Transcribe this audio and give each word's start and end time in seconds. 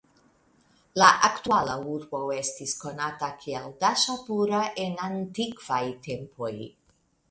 La 1.01 1.09
aktuala 1.27 1.75
urbo 1.97 2.23
estis 2.39 2.75
konata 2.87 3.31
kiel 3.45 3.71
Daŝapura 3.87 4.67
en 4.89 5.01
antikvaj 5.13 5.83
tempoj. 6.11 6.57